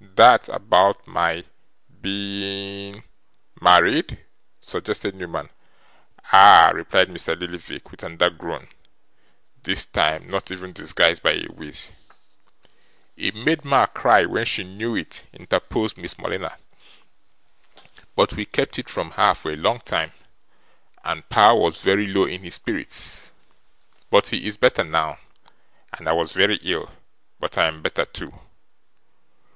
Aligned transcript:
'That 0.00 0.48
about 0.48 1.06
my 1.06 1.44
being' 2.00 3.04
'Married?' 3.62 4.18
suggested 4.60 5.14
Newman. 5.14 5.48
'Ah!' 6.32 6.72
replied 6.74 7.08
Mr. 7.10 7.38
Lillyvick, 7.38 7.92
with 7.92 8.02
another 8.02 8.28
groan; 8.28 8.66
this 9.62 9.86
time 9.86 10.28
not 10.28 10.50
even 10.50 10.72
disguised 10.72 11.22
by 11.22 11.34
a 11.34 11.46
wheeze. 11.46 11.92
'It 13.16 13.36
made 13.36 13.64
ma 13.64 13.86
cry 13.86 14.24
when 14.24 14.44
she 14.44 14.64
knew 14.64 14.96
it,' 14.96 15.26
interposed 15.32 15.96
Miss 15.96 16.18
Morleena, 16.18 16.56
'but 18.16 18.32
we 18.32 18.46
kept 18.46 18.80
it 18.80 18.90
from 18.90 19.12
her 19.12 19.32
for 19.32 19.52
a 19.52 19.56
long 19.56 19.78
time; 19.78 20.10
and 21.04 21.28
pa 21.28 21.54
was 21.54 21.80
very 21.80 22.08
low 22.08 22.24
in 22.24 22.42
his 22.42 22.56
spirits, 22.56 23.32
but 24.10 24.30
he 24.30 24.44
is 24.44 24.56
better 24.56 24.82
now; 24.82 25.20
and 25.96 26.08
I 26.08 26.12
was 26.14 26.32
very 26.32 26.56
ill, 26.62 26.90
but 27.38 27.56
I 27.56 27.68
am 27.68 27.80
better 27.80 28.04
too. 28.06 28.36